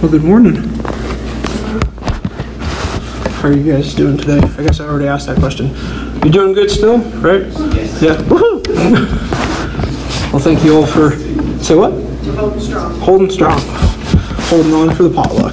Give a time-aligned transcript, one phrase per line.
[0.00, 0.54] Well, good morning.
[3.34, 4.38] How are you guys doing today?
[4.38, 5.74] I guess I already asked that question.
[6.24, 7.42] You doing good still, right?
[7.74, 8.00] Yes.
[8.00, 8.16] Yeah.
[8.16, 8.66] Woohoo!
[10.32, 11.10] well, thank you all for.
[11.62, 11.92] Say what?
[11.92, 12.98] Holding strong.
[13.00, 13.60] Holding strong.
[14.48, 15.52] Holding on for the potluck.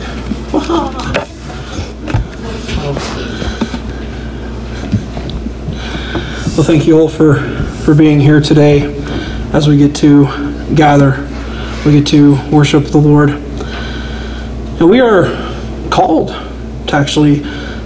[6.56, 7.42] Well, thank you all for,
[7.84, 8.96] for being here today
[9.52, 10.24] as we get to
[10.74, 11.28] gather.
[11.86, 13.44] We get to worship the Lord.
[14.80, 15.26] And we are
[15.90, 17.40] called to actually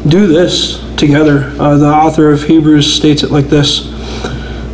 [0.08, 1.54] do this together.
[1.58, 3.86] Uh, the author of Hebrews states it like this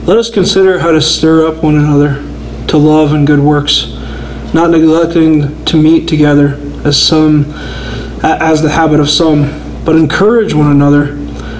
[0.07, 2.16] Let us consider how to stir up one another
[2.70, 3.93] to love and good works,
[4.52, 7.45] not neglecting to meet together as some
[8.23, 9.43] as the habit of some,
[9.85, 11.12] but encourage one another,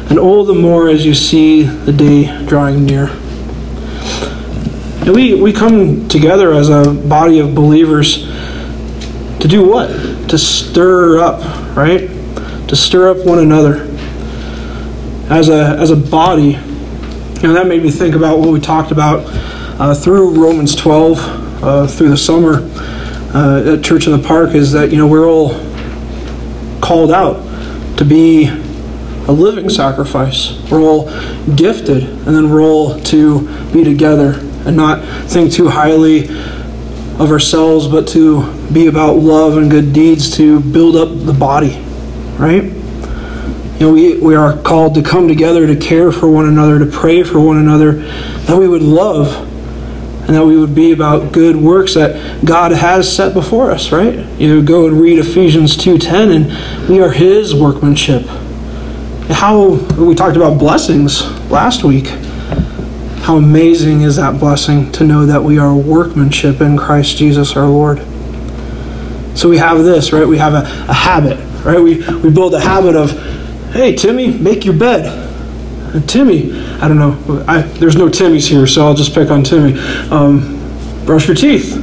[0.10, 3.10] and all the more as you see the day drawing near.
[5.06, 8.28] And we, we come together as a body of believers
[9.42, 9.90] to do what?
[10.30, 11.42] To stir up,
[11.76, 12.10] right?
[12.70, 13.84] To stir up one another.
[15.30, 18.92] As a, as a body, you know, that made me think about what we talked
[18.92, 19.24] about
[19.80, 22.70] uh, through Romans 12, uh, through the summer
[23.34, 25.50] uh, at Church in the Park, is that, you know, we're all
[26.82, 27.44] called out
[27.98, 30.58] to be a living sacrifice.
[30.72, 31.06] We're all
[31.56, 36.28] gifted, and then we're all to be together and not think too highly
[37.20, 41.80] of ourselves, but to be about love and good deeds to build up the body,
[42.38, 42.64] right?
[42.64, 46.86] You know, we, we are called to come together to care for one another, to
[46.86, 49.48] pray for one another, that we would love
[50.28, 54.20] and that we would be about good works that God has set before us, right?
[54.40, 58.26] You go and read Ephesians 2:10 and we are his workmanship.
[59.30, 62.12] How we talked about blessings last week.
[63.28, 67.68] How amazing is that blessing to know that we are workmanship in Christ Jesus our
[67.68, 68.00] Lord.
[69.38, 70.26] So we have this, right?
[70.26, 71.78] We have a, a habit, right?
[71.78, 73.12] We, we build a habit of,
[73.74, 75.08] hey, Timmy, make your bed.
[75.94, 79.44] And Timmy, I don't know, I, there's no Timmys here, so I'll just pick on
[79.44, 79.78] Timmy.
[80.10, 81.76] Um, brush your teeth.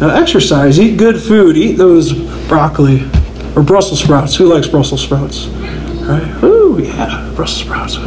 [0.00, 2.14] Now, exercise, eat good food, eat those
[2.48, 3.02] broccoli
[3.54, 4.34] or Brussels sprouts.
[4.36, 5.48] Who likes Brussels sprouts?
[5.48, 6.42] Right?
[6.42, 7.98] Ooh, yeah, Brussels sprouts.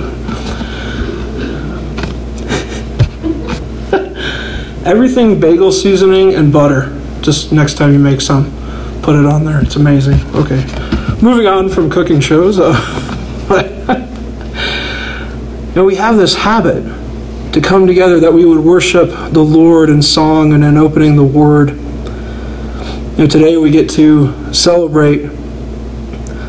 [4.86, 6.96] Everything bagel seasoning and butter.
[7.22, 8.52] Just next time you make some,
[9.02, 9.60] put it on there.
[9.60, 10.20] It's amazing.
[10.36, 10.64] Okay.
[11.24, 12.60] Moving on from cooking shows.
[12.60, 12.72] Uh,
[15.70, 16.84] you know, we have this habit
[17.52, 21.24] to come together that we would worship the Lord in song and in opening the
[21.24, 21.72] Word.
[21.72, 25.32] You know, today we get to celebrate,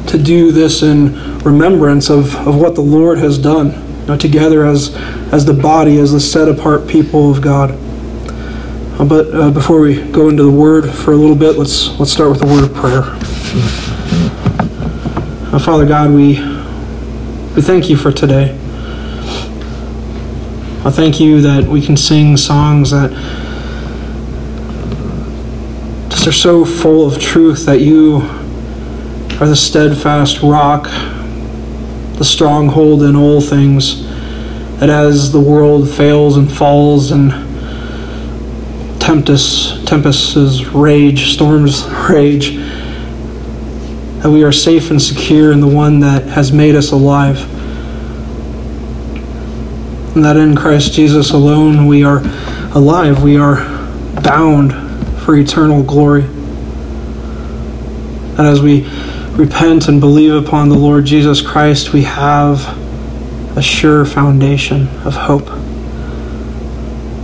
[0.09, 3.71] to do this in remembrance of, of what the Lord has done,
[4.01, 4.95] you know, together as,
[5.33, 7.86] as the body, as the set apart people of God.
[8.99, 12.11] Uh, but uh, before we go into the word for a little bit, let's let's
[12.11, 13.03] start with a word of prayer.
[15.53, 16.39] Uh, Father God, we
[17.55, 18.53] we thank you for today.
[20.83, 23.11] I thank you that we can sing songs that
[26.09, 28.23] just are so full of truth that you
[29.41, 30.85] are the steadfast rock,
[32.17, 34.07] the stronghold in all things.
[34.79, 37.46] That as the world fails and falls and
[39.07, 42.57] tempests, tempests rage, storms rage,
[44.19, 47.39] that we are safe and secure in the one that has made us alive.
[50.17, 52.19] And that in Christ Jesus alone we are
[52.75, 53.65] alive, we are
[54.23, 54.73] bound
[55.23, 56.25] for eternal glory.
[58.35, 58.89] And as we
[59.37, 62.67] repent and believe upon the Lord Jesus Christ, we have
[63.57, 65.49] a sure foundation of hope.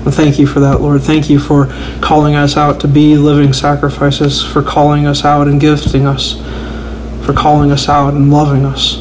[0.05, 1.03] Thank you for that, Lord.
[1.03, 1.67] Thank you for
[2.01, 6.35] calling us out to be living sacrifices, for calling us out and gifting us,
[7.25, 8.97] for calling us out and loving us.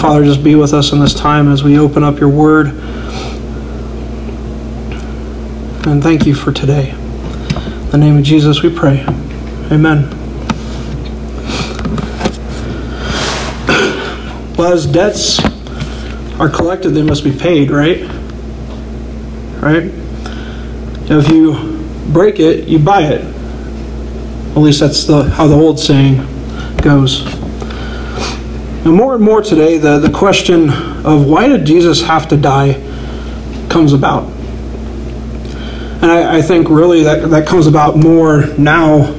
[0.00, 2.68] Father, just be with us in this time as we open up your word.
[5.86, 6.90] And thank you for today.
[6.90, 9.04] In the name of Jesus we pray.
[9.70, 10.10] Amen.
[14.56, 15.38] Well, as debts
[16.38, 18.19] are collected, they must be paid, right?
[19.60, 19.90] Right?
[21.10, 21.80] If you
[22.12, 23.24] break it, you buy it.
[24.50, 26.16] At least that's the how the old saying
[26.78, 27.24] goes.
[28.84, 32.74] And more and more today, the, the question of why did Jesus have to die
[33.68, 34.24] comes about.
[36.02, 39.14] And I, I think really that, that comes about more now,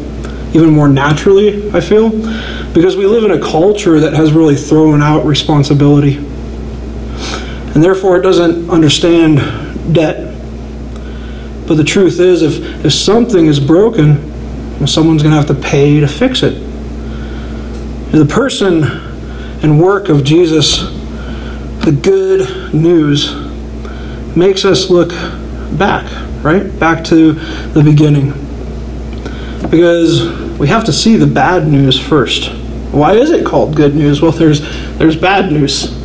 [0.54, 2.10] even more naturally, I feel,
[2.74, 6.18] because we live in a culture that has really thrown out responsibility.
[6.18, 10.31] And therefore, it doesn't understand debt
[11.72, 14.18] but the truth is, if, if something is broken,
[14.86, 16.52] someone's going to have to pay to fix it.
[18.12, 18.84] The person
[19.64, 20.80] and work of Jesus,
[21.86, 23.34] the good news,
[24.36, 25.12] makes us look
[25.80, 26.12] back,
[26.44, 26.78] right?
[26.78, 28.32] Back to the beginning.
[29.70, 32.52] Because we have to see the bad news first.
[32.92, 34.22] Why is it called good news?
[34.22, 34.60] Well, there's
[34.98, 36.01] there's bad news.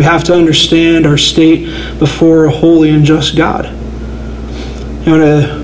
[0.00, 1.66] We have to understand our state
[1.98, 3.66] before a holy and just God.
[5.04, 5.62] You know,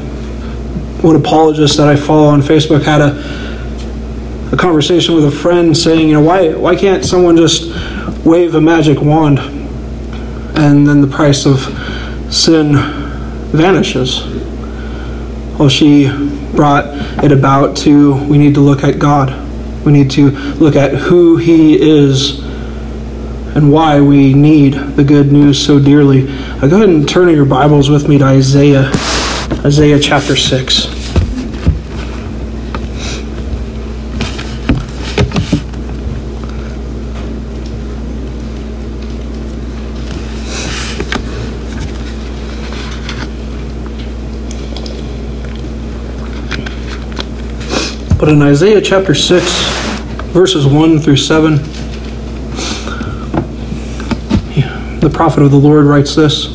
[1.01, 6.09] one apologist that I follow on Facebook had a a conversation with a friend saying,
[6.09, 7.75] you know, why why can't someone just
[8.27, 11.61] wave a magic wand and then the price of
[12.31, 12.75] sin
[13.53, 14.23] vanishes?
[15.59, 16.09] Well, she
[16.55, 16.85] brought
[17.25, 19.33] it about to we need to look at God.
[19.87, 22.45] We need to look at who He is
[23.57, 26.29] and why we need the good news so dearly.
[26.29, 28.91] Uh, go ahead and turn your Bibles with me to Isaiah,
[29.65, 30.87] Isaiah chapter 6.
[48.19, 49.43] But in Isaiah chapter 6,
[50.35, 51.86] verses 1 through 7,
[55.07, 56.47] the prophet of the Lord writes this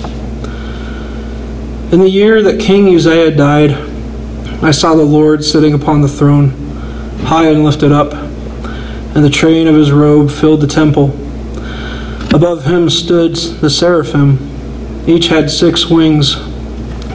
[1.94, 3.72] In the year that King Uzziah died,
[4.62, 6.50] I saw the Lord sitting upon the throne,
[7.24, 11.12] high and lifted up, and the train of his robe filled the temple.
[12.36, 14.38] Above him stood the seraphim.
[15.08, 16.36] Each had six wings.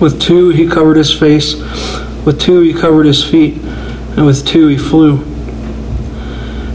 [0.01, 1.57] With two he covered his face,
[2.25, 3.59] with two he covered his feet
[4.17, 5.36] and with two he flew.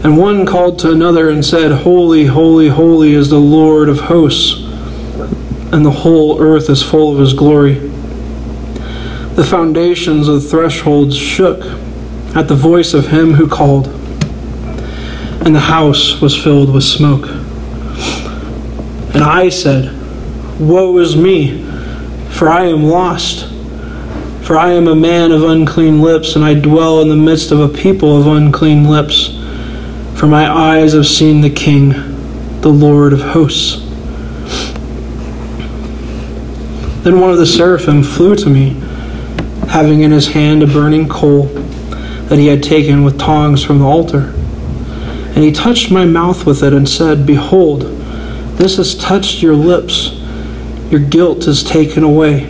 [0.04, 4.60] And one called to another and said, Holy, holy, holy is the Lord of hosts,
[5.72, 7.74] and the whole earth is full of his glory.
[9.34, 11.64] The foundations of the thresholds shook
[12.34, 13.86] at the voice of him who called,
[15.46, 17.28] and the house was filled with smoke.
[19.14, 19.98] And I said,
[20.58, 21.64] Woe is me,
[22.30, 23.52] for I am lost
[24.42, 27.60] for I am a man of unclean lips, and I dwell in the midst of
[27.60, 29.28] a people of unclean lips.
[30.22, 31.88] For my eyes have seen the King,
[32.60, 33.80] the Lord of hosts.
[37.02, 38.74] Then one of the seraphim flew to me,
[39.68, 43.84] having in his hand a burning coal that he had taken with tongs from the
[43.84, 44.32] altar.
[45.34, 47.82] And he touched my mouth with it and said, Behold,
[48.58, 50.12] this has touched your lips.
[50.88, 52.44] Your guilt is taken away,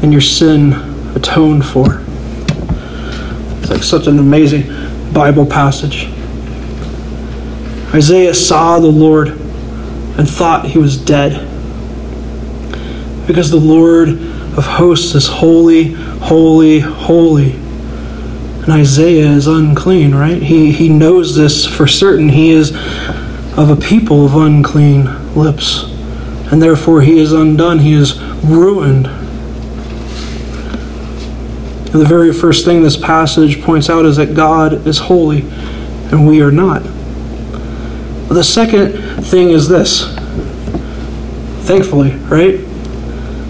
[0.00, 0.74] and your sin
[1.16, 2.04] atoned for.
[3.62, 6.13] It's like such an amazing Bible passage.
[7.94, 11.32] Isaiah saw the Lord and thought he was dead.
[13.26, 17.52] Because the Lord of hosts is holy, holy, holy.
[17.52, 20.42] And Isaiah is unclean, right?
[20.42, 22.30] He, he knows this for certain.
[22.30, 22.72] He is
[23.56, 25.84] of a people of unclean lips.
[26.50, 27.78] And therefore he is undone.
[27.78, 29.08] He is ruined
[31.94, 35.42] and the very first thing this passage points out is that God is holy
[36.10, 36.82] and we are not.
[38.34, 40.12] But the second thing is this
[41.68, 42.58] thankfully, right?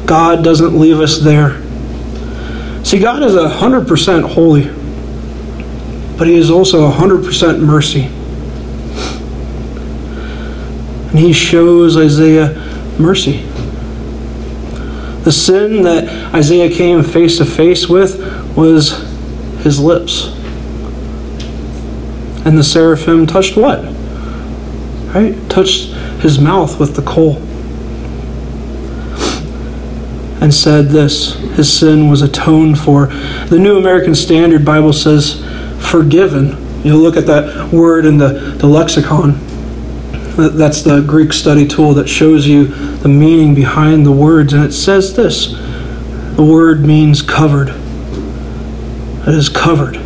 [0.06, 1.62] God doesn't leave us there.
[2.84, 4.66] See, God is 100% holy,
[6.18, 8.02] but He is also 100% mercy.
[11.08, 12.52] And He shows Isaiah
[12.98, 13.38] mercy.
[15.22, 18.20] The sin that Isaiah came face to face with
[18.54, 18.98] was
[19.62, 20.26] his lips.
[22.44, 23.93] And the seraphim touched what?
[25.14, 25.48] Right?
[25.48, 25.90] Touched
[26.20, 27.36] his mouth with the coal.
[30.42, 33.06] And said this his sin was atoned for.
[33.46, 35.42] The New American Standard Bible says
[35.78, 36.60] forgiven.
[36.84, 38.28] You look at that word in the,
[38.58, 39.38] the lexicon.
[40.36, 44.52] That's the Greek study tool that shows you the meaning behind the words.
[44.52, 45.52] And it says this
[46.34, 47.68] the word means covered.
[47.68, 49.96] It is covered.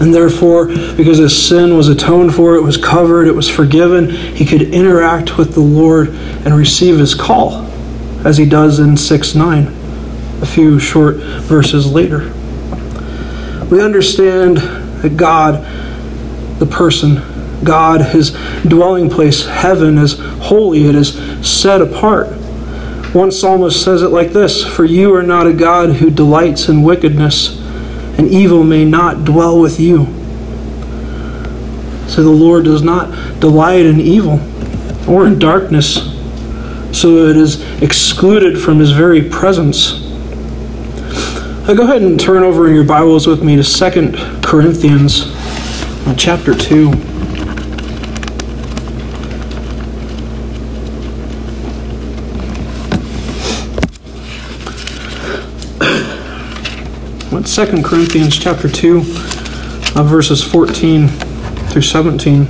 [0.00, 4.46] And therefore, because his sin was atoned for, it was covered, it was forgiven, he
[4.46, 7.66] could interact with the Lord and receive his call,
[8.24, 9.66] as he does in 6 9,
[10.40, 12.32] a few short verses later.
[13.70, 15.64] We understand that God,
[16.58, 17.22] the person,
[17.62, 18.30] God, his
[18.66, 21.14] dwelling place, heaven, is holy, it is
[21.46, 22.28] set apart.
[23.12, 26.82] One psalmist says it like this For you are not a God who delights in
[26.82, 27.59] wickedness,
[28.20, 30.04] and evil may not dwell with you.
[32.06, 34.38] So the Lord does not delight in evil
[35.08, 35.94] or in darkness,
[36.92, 40.02] so it is excluded from his very presence.
[41.66, 45.22] Uh, go ahead and turn over in your Bibles with me to Second Corinthians
[46.06, 47.09] uh, chapter 2.
[57.50, 62.46] Second Corinthians chapter 2, uh, verses 14 through 17.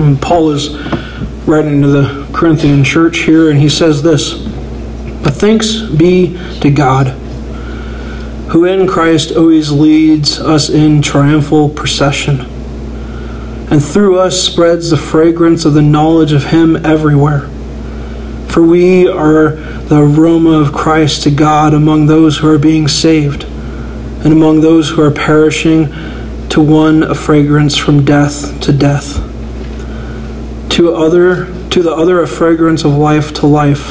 [0.00, 0.76] And Paul is
[1.44, 4.34] writing to the Corinthian church here, and he says this
[5.24, 7.08] But thanks be to God,
[8.52, 12.42] who in Christ always leads us in triumphal procession,
[13.72, 17.50] and through us spreads the fragrance of the knowledge of Him everywhere.
[18.54, 23.42] For we are the aroma of Christ to God among those who are being saved,
[23.42, 25.88] and among those who are perishing,
[26.50, 29.16] to one a fragrance from death to death.
[30.70, 33.88] To other to the other a fragrance of life to life.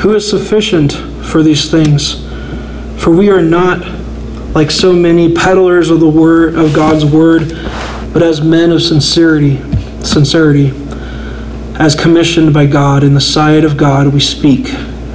[0.00, 0.94] Who is sufficient
[1.26, 2.24] for these things?
[2.96, 3.86] For we are not
[4.54, 7.50] like so many peddlers of the word of God's word,
[8.14, 9.58] but as men of sincerity,
[10.02, 10.72] sincerity
[11.78, 14.68] as commissioned by God in the sight of God we speak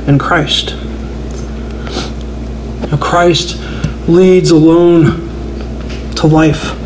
[0.07, 0.75] in Christ.
[2.89, 3.59] Now Christ
[4.07, 5.05] leads alone
[6.15, 6.79] to life.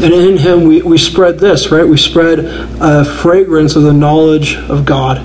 [0.00, 1.86] And in him we, we spread this, right?
[1.86, 2.40] We spread
[2.80, 5.18] a fragrance of the knowledge of God.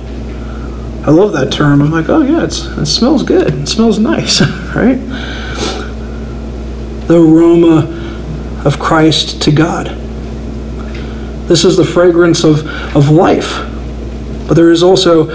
[1.06, 1.82] I love that term.
[1.82, 3.53] I'm like, oh yeah, it smells good.
[3.53, 4.41] It smells nice,
[4.75, 4.98] right?
[7.08, 10.08] The aroma of Christ to God.
[11.50, 13.65] This is the fragrance of, of life.
[14.48, 15.29] But there is also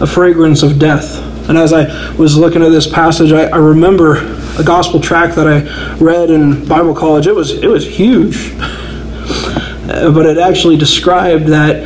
[0.00, 1.18] a fragrance of death.
[1.48, 4.18] And as I was looking at this passage, I, I remember
[4.60, 7.26] a gospel tract that I read in Bible college.
[7.26, 8.56] It was it was huge.
[8.58, 11.82] but it actually described that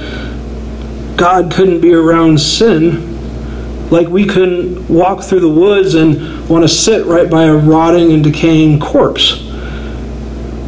[1.17, 3.09] God couldn't be around sin
[3.91, 8.13] like we couldn't walk through the woods and want to sit right by a rotting
[8.13, 9.43] and decaying corpse.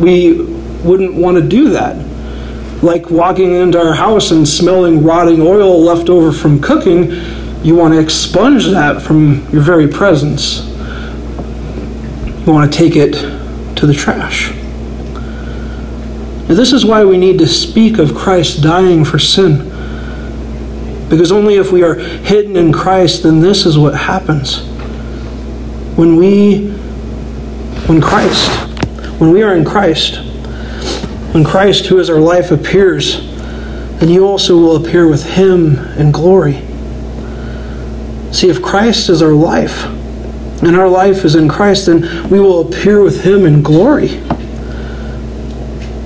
[0.00, 0.40] We
[0.83, 2.12] wouldn't want to do that
[2.82, 7.12] like walking into our house and smelling rotting oil left over from cooking,
[7.62, 10.66] you want to expunge that from your very presence.
[12.44, 13.12] You want to take it
[13.76, 14.50] to the trash.
[16.48, 19.68] Now, this is why we need to speak of Christ dying for sin.
[21.08, 24.66] Because only if we are hidden in Christ, then this is what happens.
[25.96, 26.70] When we,
[27.86, 28.50] when Christ,
[29.20, 30.31] when we are in Christ,
[31.32, 33.20] when Christ, who is our life, appears,
[33.98, 36.62] then you also will appear with him in glory.
[38.32, 39.84] See, if Christ is our life,
[40.62, 44.20] and our life is in Christ, then we will appear with him in glory.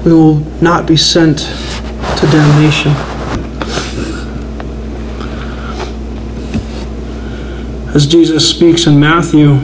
[0.04, 2.92] We will not be sent to damnation.
[7.94, 9.56] As Jesus speaks in Matthew,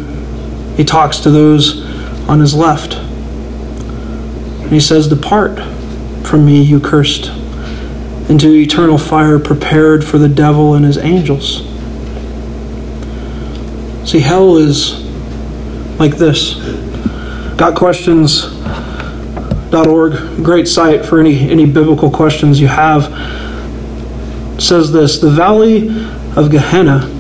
[0.76, 1.83] he talks to those
[2.28, 2.95] on his left.
[4.73, 5.59] And he says, Depart
[6.26, 7.26] from me, you cursed,
[8.31, 11.59] into eternal fire prepared for the devil and his angels.
[14.11, 15.05] See, hell is
[15.99, 16.55] like this.
[17.59, 23.12] GotQuestions.org, great site for any, any biblical questions you have,
[24.59, 25.88] says this The valley
[26.35, 27.11] of Gehenna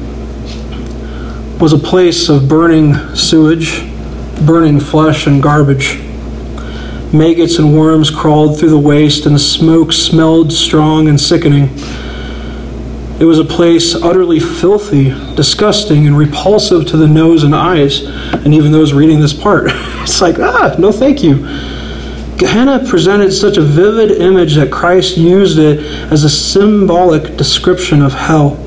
[1.60, 3.86] was a place of burning sewage,
[4.46, 6.00] burning flesh, and garbage.
[7.12, 11.68] Maggots and worms crawled through the waste, and the smoke smelled strong and sickening.
[13.20, 18.02] It was a place utterly filthy, disgusting, and repulsive to the nose and eyes,
[18.32, 19.64] and even those reading this part.
[19.68, 21.36] it's like, ah, no thank you.
[22.38, 28.14] Gehenna presented such a vivid image that Christ used it as a symbolic description of
[28.14, 28.58] hell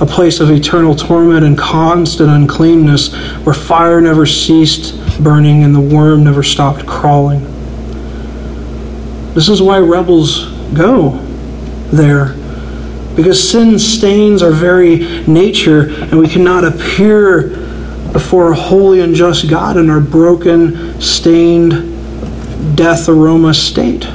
[0.00, 3.14] a place of eternal torment and constant uncleanness
[3.44, 7.51] where fire never ceased burning and the worm never stopped crawling.
[9.34, 11.12] This is why rebels go
[11.90, 12.34] there.
[13.16, 17.48] Because sin stains our very nature, and we cannot appear
[18.12, 24.06] before a holy and just God in our broken, stained, death aroma state.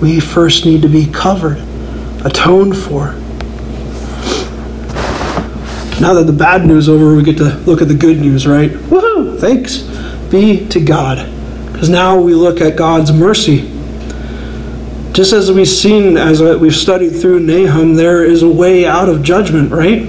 [0.00, 1.58] We first need to be covered,
[2.24, 3.12] atoned for.
[6.00, 8.70] Now that the bad news over, we get to look at the good news, right?
[8.70, 9.38] Woohoo!
[9.38, 9.82] Thanks
[10.30, 11.30] be to God.
[11.72, 13.79] Because now we look at God's mercy
[15.12, 19.22] just as we've seen, as we've studied through Nahum, there is a way out of
[19.22, 20.08] judgment, right?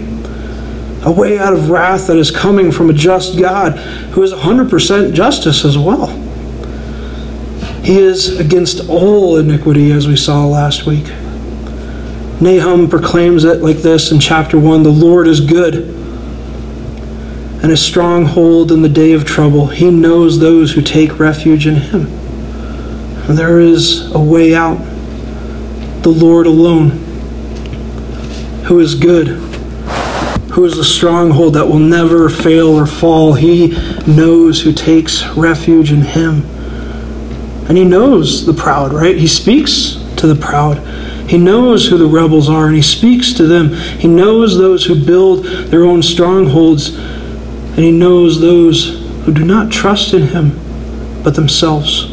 [1.04, 3.78] A way out of wrath that is coming from a just God
[4.14, 6.08] who is 100% justice as well.
[7.84, 11.06] He is against all iniquity, as we saw last week.
[12.40, 15.76] Nahum proclaims it like this in chapter 1 The Lord is good
[17.62, 19.68] and a stronghold in the day of trouble.
[19.68, 22.08] He knows those who take refuge in him.
[23.28, 24.80] And there is a way out.
[26.02, 26.90] The Lord alone,
[28.66, 29.28] who is good,
[30.52, 33.34] who is a stronghold that will never fail or fall.
[33.34, 33.70] He
[34.06, 36.44] knows who takes refuge in him.
[37.68, 39.16] And he knows the proud, right?
[39.16, 40.80] He speaks to the proud.
[41.30, 43.74] He knows who the rebels are and he speaks to them.
[43.74, 49.72] He knows those who build their own strongholds and he knows those who do not
[49.72, 50.60] trust in him
[51.24, 52.08] but themselves.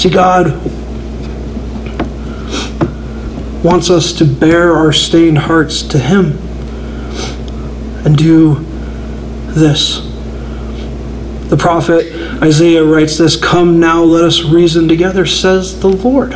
[0.00, 0.60] See, God
[3.64, 6.38] wants us to bear our stained hearts to him
[8.04, 8.56] and do
[9.54, 10.00] this.
[11.48, 16.32] The prophet Isaiah writes this Come now, let us reason together, says the Lord.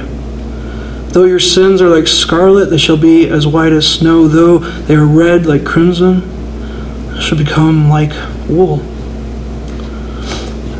[1.10, 4.26] Though your sins are like scarlet, they shall be as white as snow.
[4.28, 6.20] Though they are red like crimson,
[7.14, 8.12] they shall become like
[8.48, 8.80] wool.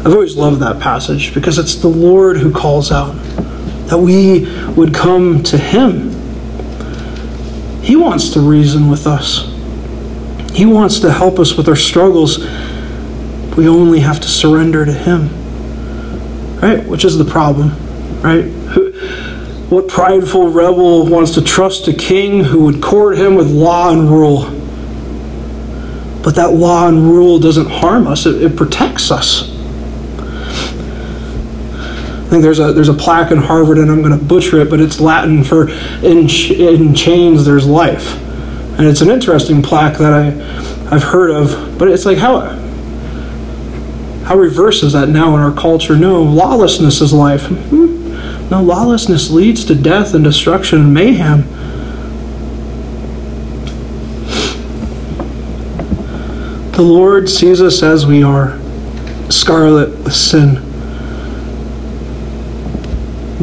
[0.00, 3.12] I've always loved that passage because it's the Lord who calls out
[3.88, 6.07] that we would come to Him.
[7.88, 9.46] He wants to reason with us,
[10.52, 12.38] He wants to help us with our struggles.
[13.56, 15.30] We only have to surrender to Him.
[16.60, 16.84] Right?
[16.84, 17.70] Which is the problem,
[18.20, 18.44] right?
[19.70, 24.10] What prideful rebel wants to trust a king who would court him with law and
[24.10, 24.42] rule?
[26.22, 29.48] But that law and rule doesn't harm us, it, it protects us.
[32.28, 34.68] I think there's a there's a plaque in Harvard, and I'm going to butcher it,
[34.68, 35.70] but it's Latin for
[36.02, 38.22] "in in chains there's life,"
[38.78, 41.78] and it's an interesting plaque that I I've heard of.
[41.78, 42.40] But it's like how
[44.24, 45.96] how reverse is that now in our culture?
[45.96, 47.46] No, lawlessness is life.
[47.46, 48.50] Hmm?
[48.50, 51.44] No, lawlessness leads to death and destruction and mayhem.
[56.72, 58.58] The Lord sees us as we are,
[59.30, 60.67] scarlet with sin,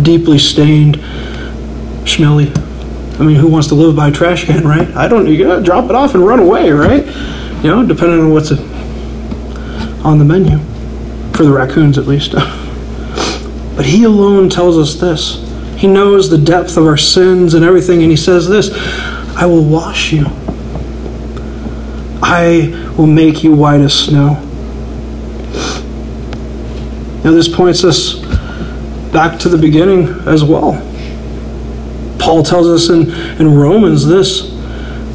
[0.01, 0.95] deeply stained,
[2.07, 2.51] smelly.
[3.19, 4.87] I mean, who wants to live by a trash can, right?
[4.95, 5.27] I don't.
[5.27, 7.05] You gotta drop it off and run away, right?
[7.63, 10.59] You know, depending on what's on the menu,
[11.33, 12.35] for the raccoons at least.
[13.75, 15.43] But He alone tells us this.
[15.77, 18.71] He knows the depth of our sins and everything, and He says this
[19.35, 20.27] I will wash you,
[22.21, 24.41] I will make you white as snow.
[27.25, 28.24] Now, this points us
[29.15, 30.73] back to the beginning as well.
[32.19, 34.53] Paul tells us in, in Romans this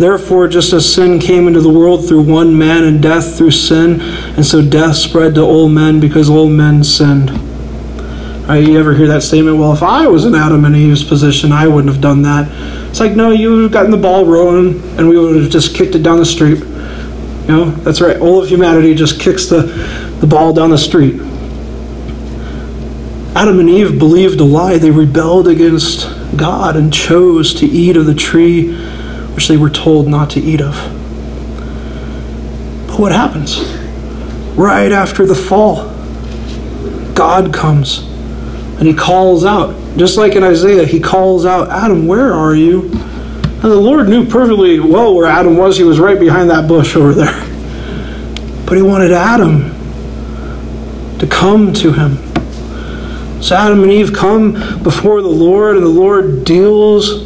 [0.00, 4.00] Therefore, just as sin came into the world through one man and death through sin,
[4.00, 7.28] and so death spread to all men because all men sinned.
[8.48, 9.58] Uh, you ever hear that statement?
[9.58, 12.48] Well, if I was in Adam and Eve's position, I wouldn't have done that.
[12.88, 15.74] It's like, no, you would have gotten the ball rolling and we would have just
[15.74, 16.60] kicked it down the street.
[16.60, 18.16] You know, that's right.
[18.18, 19.64] All of humanity just kicks the,
[20.20, 21.20] the ball down the street.
[23.34, 24.78] Adam and Eve believed a lie.
[24.78, 28.74] They rebelled against God and chose to eat of the tree
[29.34, 30.74] which they were told not to eat of.
[32.88, 33.60] But what happens?
[34.58, 35.88] Right after the fall,
[37.14, 38.00] God comes
[38.78, 42.90] and he calls out, just like in Isaiah, he calls out, Adam, where are you?
[42.90, 45.76] And the Lord knew perfectly well where Adam was.
[45.76, 47.46] He was right behind that bush over there.
[48.66, 49.70] But he wanted Adam
[51.18, 52.29] to come to him.
[53.40, 57.24] So Adam and Eve come before the Lord, and the Lord deals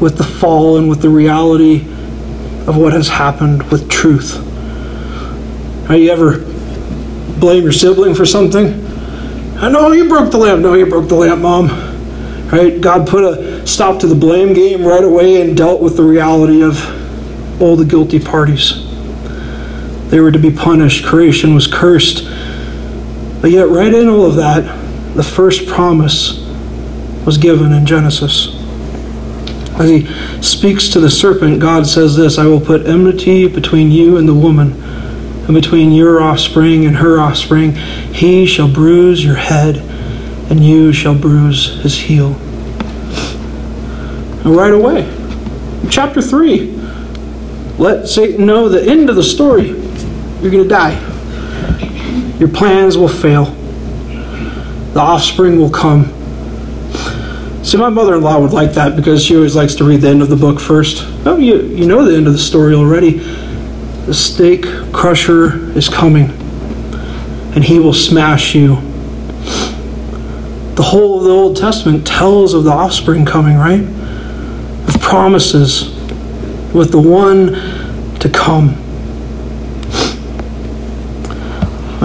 [0.00, 1.82] with the fall and with the reality
[2.66, 4.36] of what has happened with truth.
[5.86, 6.38] Have you ever
[7.38, 8.86] blame your sibling for something?
[9.58, 10.62] I know you broke the lamp.
[10.62, 11.68] No, you broke the lamp, Mom.
[12.50, 12.80] Right?
[12.80, 16.62] God put a stop to the blame game right away and dealt with the reality
[16.62, 18.84] of all the guilty parties.
[20.10, 21.04] They were to be punished.
[21.04, 22.24] Creation was cursed.
[23.40, 24.64] But yet, right in all of that,
[25.14, 26.38] the first promise
[27.26, 28.58] was given in Genesis.
[29.78, 30.06] As he
[30.42, 34.34] speaks to the serpent, God says this I will put enmity between you and the
[34.34, 34.72] woman
[35.46, 37.72] and between your offspring and her offspring.
[37.74, 39.78] He shall bruise your head,
[40.50, 42.34] and you shall bruise his heel.
[44.44, 45.10] And right away,
[45.90, 46.70] chapter 3,
[47.78, 49.68] let Satan know the end of the story.
[49.68, 50.98] You're going to die.
[52.38, 53.56] Your plans will fail.
[54.92, 56.06] The offspring will come.
[57.62, 60.08] See, my mother in law would like that because she always likes to read the
[60.08, 61.04] end of the book first.
[61.24, 63.18] Oh, you, you know the end of the story already.
[64.06, 66.30] The stake crusher is coming,
[67.54, 68.76] and he will smash you.
[70.74, 73.86] The whole of the Old Testament tells of the offspring coming, right?
[74.86, 75.94] with promises,
[76.72, 78.78] with the one to come.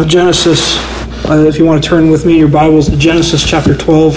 [0.08, 0.78] Genesis,
[1.30, 4.16] uh, if you want to turn with me your Bibles to Genesis chapter 12.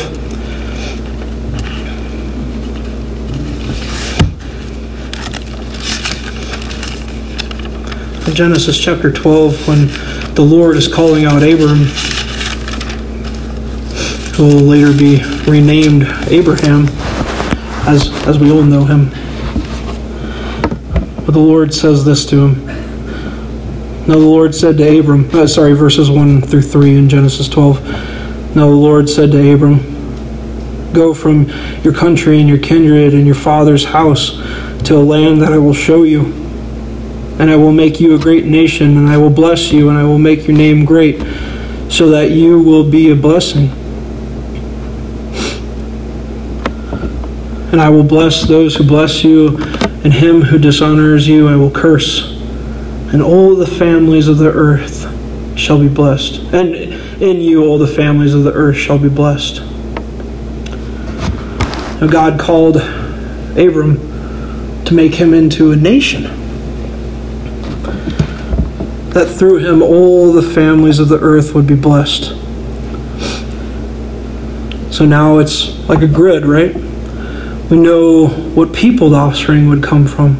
[8.29, 9.89] In Genesis chapter 12, when
[10.37, 11.79] the Lord is calling out Abram,
[14.37, 15.21] who will later be
[15.51, 16.87] renamed Abraham,
[17.89, 19.11] as, as we all know him.
[21.27, 22.70] But the Lord says this to him.
[24.07, 27.85] Now the Lord said to Abram, uh, sorry, verses 1 through 3 in Genesis 12.
[28.57, 29.79] Now the Lord said to Abram,
[30.93, 31.49] Go from
[31.85, 34.33] your country and your kindred and your father's house
[34.85, 36.23] to a land that I will show you.
[37.39, 40.05] And I will make you a great nation, and I will bless you, and I
[40.05, 41.21] will make your name great,
[41.91, 43.69] so that you will be a blessing.
[47.71, 49.59] And I will bless those who bless you,
[50.03, 52.40] and him who dishonors you I will curse.
[53.13, 55.09] And all the families of the earth
[55.59, 56.41] shall be blessed.
[56.53, 59.61] And in you all the families of the earth shall be blessed.
[62.01, 63.97] Now God called Abram
[64.85, 66.23] to make him into a nation.
[69.11, 72.37] That through him all the families of the earth would be blessed.
[74.95, 76.75] So now it's like a grid, right?
[77.71, 80.37] We know what people the offspring would come from,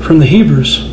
[0.00, 0.91] from the Hebrews.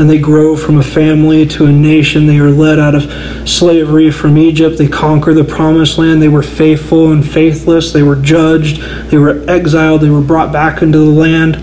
[0.00, 2.26] And they grow from a family to a nation.
[2.26, 3.02] They are led out of
[3.46, 4.78] slavery from Egypt.
[4.78, 6.22] They conquer the promised land.
[6.22, 7.92] They were faithful and faithless.
[7.92, 8.80] They were judged.
[9.10, 10.00] They were exiled.
[10.00, 11.56] They were brought back into the land.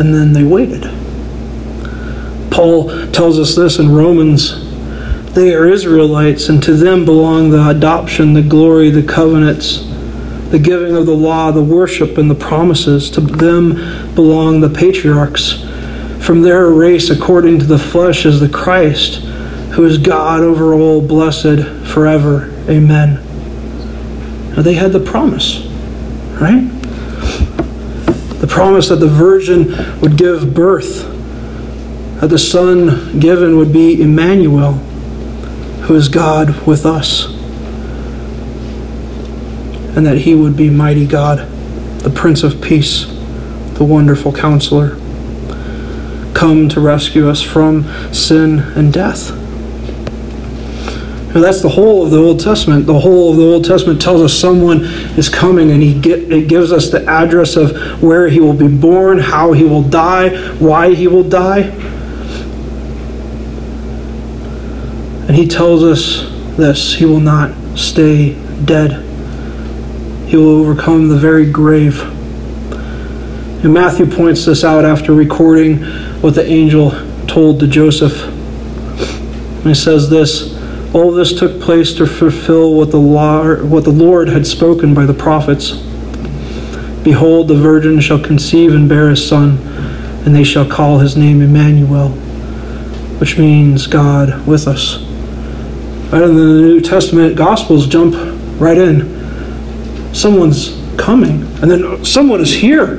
[0.00, 0.82] And then they waited.
[2.50, 4.60] Paul tells us this in Romans
[5.34, 9.84] they are Israelites, and to them belong the adoption, the glory, the covenants,
[10.54, 13.10] the giving of the law, the worship, and the promises.
[13.10, 15.64] To them belong the patriarchs.
[16.24, 19.16] From their race, according to the flesh, is the Christ,
[19.72, 22.54] who is God over all, blessed forever.
[22.68, 23.14] Amen.
[24.54, 25.66] Now they had the promise,
[26.40, 26.70] right?
[28.38, 31.02] The promise that the virgin would give birth,
[32.20, 34.74] that the son given would be Emmanuel
[35.88, 37.26] who is God with us,
[39.96, 41.48] and that he would be mighty God,
[42.00, 43.06] the Prince of Peace,
[43.74, 44.96] the wonderful counselor,
[46.34, 49.30] come to rescue us from sin and death.
[51.34, 52.86] Now that's the whole of the Old Testament.
[52.86, 54.84] The whole of the Old Testament tells us someone
[55.16, 58.68] is coming, and he get, it gives us the address of where he will be
[58.68, 61.72] born, how he will die, why he will die.
[65.26, 68.92] And he tells us this He will not stay dead,
[70.34, 72.02] He will overcome the very grave.
[73.62, 75.84] And Matthew points this out after recording
[76.22, 76.90] what the angel
[77.28, 78.20] told to Joseph.
[79.58, 80.52] And he says this
[80.92, 85.06] All this took place to fulfill what the, law, what the Lord had spoken by
[85.06, 85.76] the prophets.
[87.04, 89.58] Behold, the virgin shall conceive and bear a son,
[90.26, 92.08] and they shall call his name Emmanuel,
[93.20, 94.98] which means God with us.
[96.10, 98.16] Right in the New Testament Gospels, jump
[98.60, 99.13] right in.
[100.14, 102.96] Someone's coming, and then someone is here.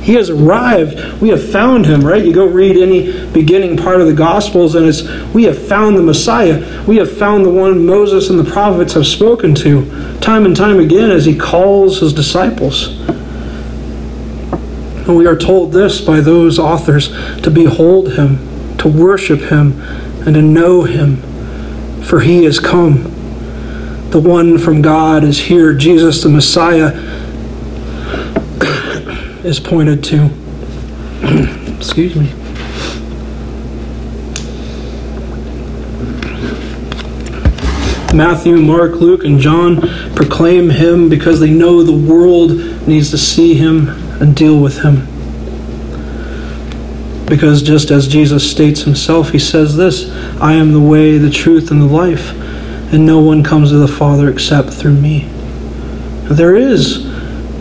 [0.00, 1.20] He has arrived.
[1.20, 2.24] We have found him, right?
[2.24, 5.02] You go read any beginning part of the Gospels, and it's
[5.34, 6.84] we have found the Messiah.
[6.86, 10.78] We have found the one Moses and the prophets have spoken to time and time
[10.78, 12.98] again as he calls his disciples.
[15.06, 17.08] And we are told this by those authors
[17.42, 18.38] to behold him,
[18.78, 19.80] to worship him,
[20.24, 21.22] and to know him
[22.08, 23.14] for he has come.
[24.10, 25.74] The one from God is here.
[25.74, 26.92] Jesus, the Messiah,
[29.44, 30.30] is pointed to.
[31.76, 32.32] Excuse me.
[38.14, 39.80] Matthew, Mark, Luke, and John
[40.14, 42.52] proclaim him because they know the world
[42.88, 43.88] needs to see him
[44.20, 45.06] and deal with him.
[47.26, 51.70] Because just as Jesus states himself, he says this I am the way, the truth,
[51.70, 52.32] and the life,
[52.92, 55.28] and no one comes to the Father except through me.
[56.30, 57.06] There is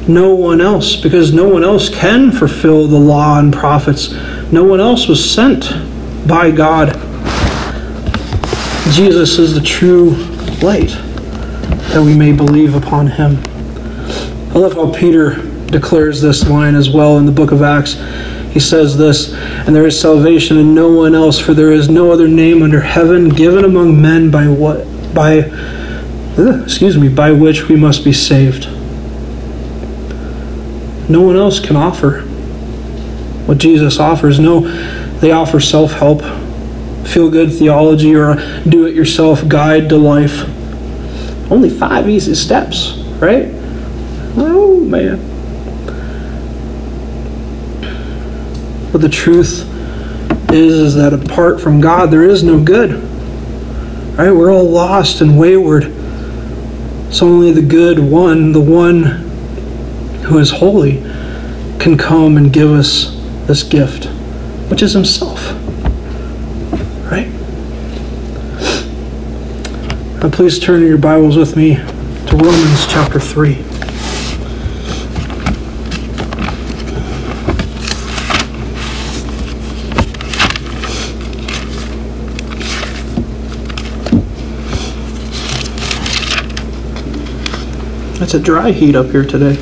[0.07, 4.13] no one else, because no one else can fulfill the law and prophets.
[4.51, 5.73] No one else was sent
[6.27, 6.93] by God.
[8.93, 10.11] Jesus is the true
[10.61, 10.91] light,
[11.89, 13.37] that we may believe upon him.
[14.51, 17.95] I love how Peter declares this line as well in the book of Acts.
[18.53, 22.11] He says this, and there is salvation in no one else, for there is no
[22.11, 25.49] other name under heaven given among men by what by
[26.37, 28.67] uh, excuse me, by which we must be saved.
[31.09, 32.21] No one else can offer
[33.47, 34.39] what Jesus offers.
[34.39, 34.61] No,
[35.19, 36.21] they offer self help,
[37.07, 40.43] feel good theology, or a do it yourself guide to life.
[41.49, 43.47] Only five easy steps, right?
[44.35, 45.17] Oh, man.
[48.91, 49.65] But the truth
[50.51, 53.01] is, is that apart from God, there is no good.
[54.17, 54.31] Right?
[54.31, 55.93] We're all lost and wayward.
[57.13, 59.03] So only the good one, the one
[60.23, 61.01] who is holy,
[61.79, 64.05] can come and give us this gift,
[64.69, 65.51] which is Himself.
[67.11, 67.29] Right?
[70.21, 73.66] Now, please turn your Bibles with me to Romans chapter 3.
[88.27, 89.55] It's a dry heat up here today.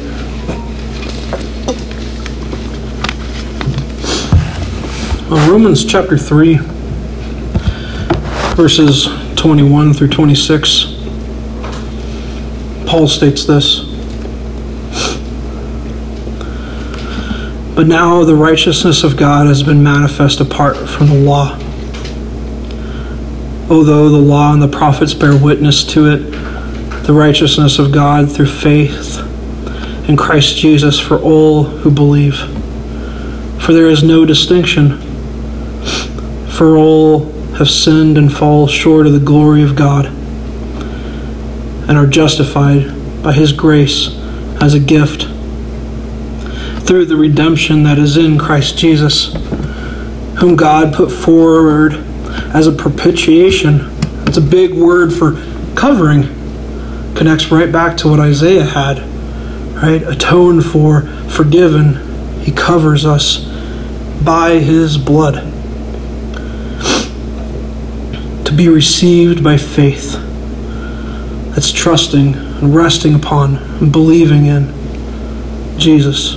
[5.29, 6.55] Well, Romans chapter 3,
[8.55, 10.95] verses 21 through 26,
[12.87, 13.81] Paul states this.
[17.75, 21.53] But now the righteousness of God has been manifest apart from the law.
[23.69, 26.54] Although the law and the prophets bear witness to it,
[27.05, 29.19] the righteousness of God through faith
[30.09, 32.35] in Christ Jesus for all who believe.
[33.61, 34.97] For there is no distinction,
[36.49, 40.07] for all have sinned and fall short of the glory of God,
[41.87, 42.87] and are justified
[43.21, 44.09] by His grace
[44.59, 45.27] as a gift
[46.87, 49.31] through the redemption that is in Christ Jesus,
[50.39, 51.93] whom God put forward
[52.53, 53.91] as a propitiation.
[54.27, 55.33] It's a big word for
[55.75, 56.34] covering
[57.15, 58.99] connects right back to what Isaiah had,
[59.75, 60.03] right?
[60.03, 62.41] Atoned for, forgiven.
[62.41, 63.45] He covers us
[64.23, 65.35] by his blood.
[68.45, 70.13] To be received by faith.
[71.55, 74.73] That's trusting and resting upon and believing in
[75.79, 76.35] Jesus.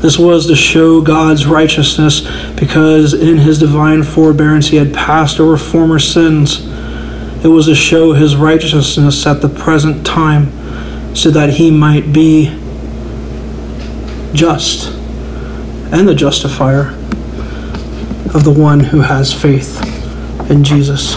[0.00, 2.20] This was to show God's righteousness
[2.54, 6.67] because in his divine forbearance he had passed over former sins
[7.42, 10.52] it was to show his righteousness at the present time,
[11.14, 12.46] so that he might be
[14.32, 14.92] just
[15.90, 16.90] and the justifier
[18.34, 19.80] of the one who has faith
[20.50, 21.14] in Jesus.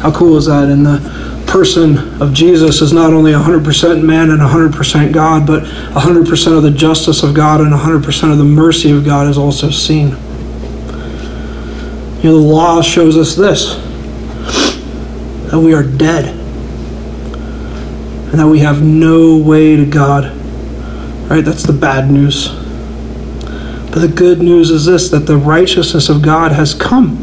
[0.00, 0.68] How cool is that?
[0.68, 6.56] And the person of Jesus is not only 100% man and 100% God, but 100%
[6.56, 10.10] of the justice of God and 100% of the mercy of God is also seen.
[12.22, 13.89] You know, the law shows us this
[15.50, 16.26] that we are dead
[18.30, 20.24] and that we have no way to God.
[21.28, 21.44] Right?
[21.44, 22.48] That's the bad news.
[23.90, 27.18] But the good news is this that the righteousness of God has come.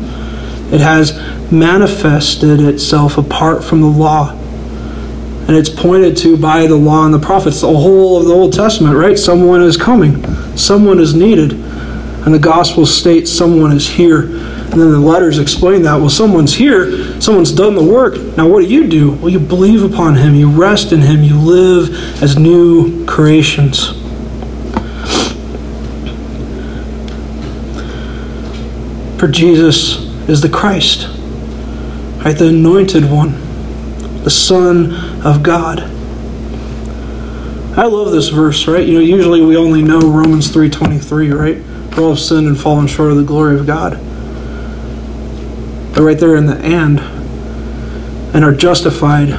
[0.69, 1.13] It has
[1.49, 4.31] manifested itself apart from the law.
[4.31, 8.51] And it's pointed to by the law and the prophets, the whole of the Old
[8.51, 9.17] Testament, right?
[9.17, 10.25] Someone is coming,
[10.57, 11.53] someone is needed.
[11.53, 15.95] And the gospel states someone is here and then the letters explain that.
[15.95, 18.15] Well, someone's here, someone's done the work.
[18.37, 19.13] Now, what do you do?
[19.13, 23.87] Well, you believe upon him, you rest in him, you live as new creations.
[29.19, 29.97] For Jesus
[30.29, 31.07] is the Christ,
[32.23, 32.37] right?
[32.37, 33.31] The anointed one,
[34.23, 34.93] the Son
[35.25, 35.79] of God.
[37.75, 38.85] I love this verse, right?
[38.85, 41.93] You know, usually we only know Romans 3.23, right?
[41.95, 43.99] For all have sinned and fallen short of the glory of God.
[45.97, 46.99] But right there in the and,
[48.35, 49.29] and are justified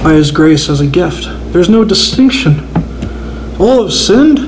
[0.00, 1.24] by his grace as a gift.
[1.52, 2.60] There's no distinction.
[3.58, 4.38] All have sinned,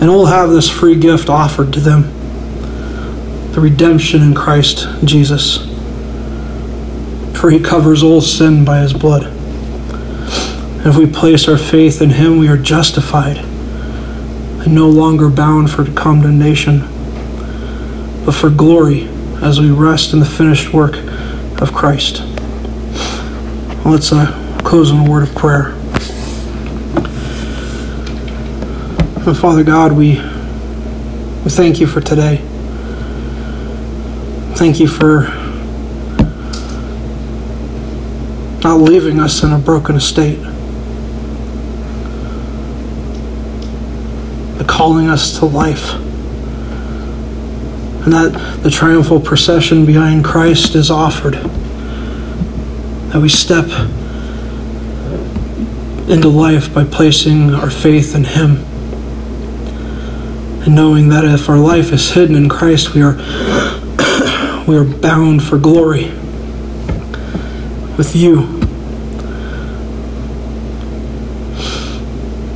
[0.00, 2.12] and all have this free gift offered to them
[3.52, 5.58] the redemption in Christ Jesus.
[7.38, 9.26] For he covers all sin by his blood.
[9.26, 15.70] And if we place our faith in him, we are justified and no longer bound
[15.70, 16.80] for condemnation,
[18.24, 19.10] but for glory
[19.46, 20.96] as we rest in the finished work
[21.62, 22.20] of Christ.
[23.84, 25.68] Let's uh, close in a word of prayer.
[29.24, 30.16] And Father God, we,
[31.44, 32.38] we thank you for today.
[34.56, 35.28] Thank you for
[38.64, 40.40] not leaving us in a broken estate,
[44.58, 46.05] but calling us to life
[48.06, 51.34] and that the triumphal procession behind Christ is offered.
[53.10, 53.64] that we step
[56.08, 58.58] into life by placing our faith in Him.
[60.62, 63.14] And knowing that if our life is hidden in Christ, we are
[64.68, 66.10] we are bound for glory
[67.96, 68.42] with you.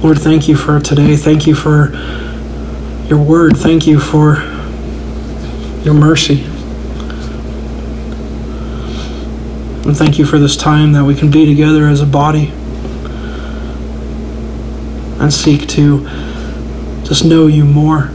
[0.01, 1.17] Lord, thank you for today.
[1.17, 1.91] Thank you for
[3.09, 3.57] your word.
[3.57, 4.60] Thank you for
[5.85, 6.45] your mercy.
[9.87, 12.53] And thank you for this time that we can be together as a body
[15.19, 16.05] and seek to
[17.03, 18.11] just know you more,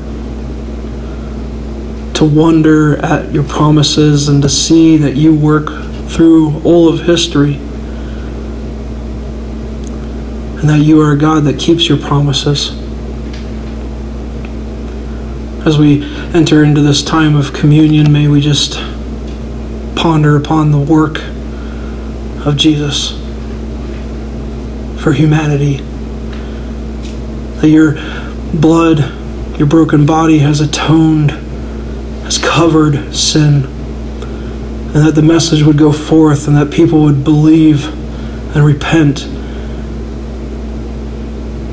[2.14, 5.68] to wonder at your promises and to see that you work
[6.08, 7.56] through all of history
[10.60, 12.72] and that you are a God that keeps your promises.
[15.68, 18.74] As we enter into this time of communion, may we just
[19.96, 21.22] ponder upon the work
[22.46, 23.12] of Jesus
[25.02, 25.78] for humanity.
[27.62, 27.94] That your
[28.54, 29.00] blood,
[29.58, 36.50] your broken body has atoned, has covered sin, and that the message would go forth
[36.50, 37.88] and that people would believe
[38.54, 39.24] and repent,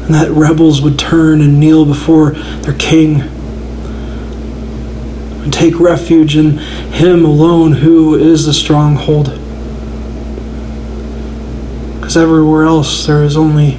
[0.04, 3.41] and that rebels would turn and kneel before their king
[5.42, 9.26] and take refuge in Him alone who is the stronghold.
[11.96, 13.72] Because everywhere else there is only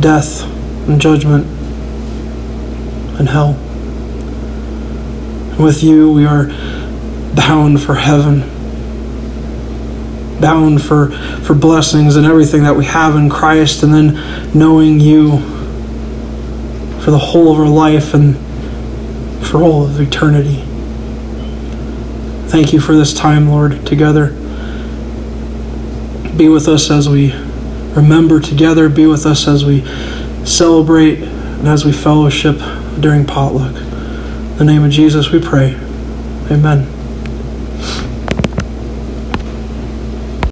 [0.00, 0.42] death
[0.88, 1.46] and judgment
[3.20, 3.54] and hell.
[5.52, 6.46] And with you, we are
[7.34, 8.40] bound for heaven,
[10.40, 11.10] bound for,
[11.42, 15.38] for blessings and everything that we have in Christ, and then knowing you
[17.00, 18.36] for the whole of our life and
[19.42, 20.62] for all of eternity.
[22.48, 24.28] Thank you for this time, Lord, together.
[26.36, 27.32] Be with us as we
[27.94, 28.88] remember together.
[28.88, 29.84] Be with us as we
[30.44, 32.58] celebrate and as we fellowship
[32.98, 33.76] during potluck.
[33.76, 35.74] In the name of Jesus, we pray.
[36.50, 36.99] Amen.